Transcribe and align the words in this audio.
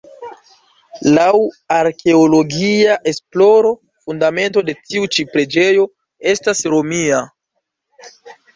Laŭ 1.17 1.33
arkeologia 1.75 2.95
esploro 3.13 3.75
fundamento 4.07 4.65
de 4.73 4.77
tiu 4.81 5.07
ĉi 5.19 5.29
preĝejo 5.37 5.87
estas 6.35 6.67
Romia. 6.77 7.25